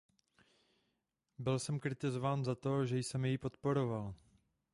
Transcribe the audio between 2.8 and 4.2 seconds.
že jsem jej podporoval.